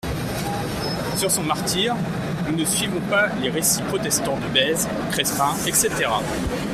Sur 1.19 1.29
son 1.29 1.43
martyre, 1.43 1.95
nous 2.47 2.55
ne 2.55 2.65
suivrons 2.65 2.99
pas 3.01 3.27
les 3.39 3.51
récits 3.51 3.83
protestants 3.83 4.39
de 4.39 4.47
Bèze, 4.47 4.87
Crespin, 5.11 5.53
etc. 5.67 6.09